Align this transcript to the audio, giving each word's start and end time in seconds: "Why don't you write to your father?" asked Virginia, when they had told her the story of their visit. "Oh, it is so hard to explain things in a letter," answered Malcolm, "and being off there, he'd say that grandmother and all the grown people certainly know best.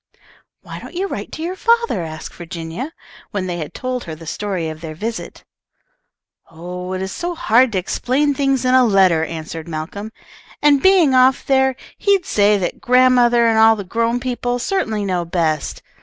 "Why 0.63 0.79
don't 0.79 0.95
you 0.95 1.05
write 1.05 1.31
to 1.33 1.43
your 1.43 1.55
father?" 1.55 2.01
asked 2.03 2.33
Virginia, 2.33 2.91
when 3.29 3.45
they 3.45 3.57
had 3.59 3.71
told 3.75 4.05
her 4.05 4.15
the 4.15 4.25
story 4.25 4.67
of 4.67 4.81
their 4.81 4.95
visit. 4.95 5.43
"Oh, 6.49 6.93
it 6.93 7.03
is 7.03 7.11
so 7.11 7.35
hard 7.35 7.71
to 7.73 7.77
explain 7.77 8.33
things 8.33 8.65
in 8.65 8.73
a 8.73 8.83
letter," 8.83 9.23
answered 9.23 9.67
Malcolm, 9.67 10.11
"and 10.59 10.81
being 10.81 11.13
off 11.13 11.45
there, 11.45 11.75
he'd 11.99 12.25
say 12.25 12.57
that 12.57 12.81
grandmother 12.81 13.45
and 13.45 13.59
all 13.59 13.75
the 13.75 13.83
grown 13.83 14.19
people 14.19 14.57
certainly 14.57 15.05
know 15.05 15.23
best. 15.23 15.83